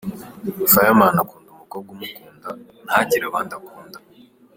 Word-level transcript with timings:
Fireman 0.71 1.15
akunda 1.23 1.49
umukobwa 1.51 1.89
umukunda, 1.95 2.49
ntagire 2.85 3.23
abandi 3.27 3.51
akunda. 3.57 3.99